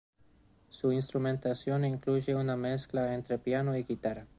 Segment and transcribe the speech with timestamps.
[0.69, 4.25] Su instrumentación incluye una mezcla entre piano y guitarra.